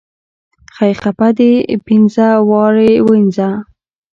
[0.75, 1.51] خۍ خپه دې
[1.85, 3.49] پينزه وارې ووينزه.